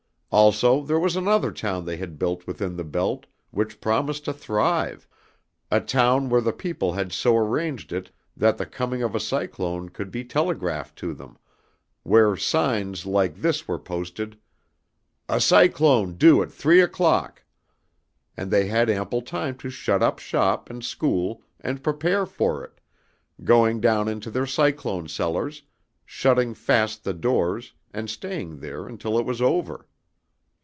[0.33, 5.05] Also, there was another town they had built within the belt which promised to thrive,
[5.69, 9.89] a town where the people had so arranged it that the coming of a cyclone
[9.89, 11.37] could be telegraphed to them,
[12.03, 14.37] where signs like this were posted,
[15.27, 17.43] "A cyclone due at three o'clock,"
[18.37, 22.79] and they had ample time to shut up shop and school and prepare for it,
[23.43, 25.63] going down into their cyclone cellars,
[26.05, 29.87] shutting fast the doors and staying there until it was over.